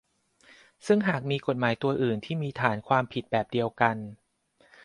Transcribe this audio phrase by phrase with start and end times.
[0.85, 3.97] ซึ่งหากมีกฎหมายตัวอื่นที่มีฐานความผิดแบบเดียวกัน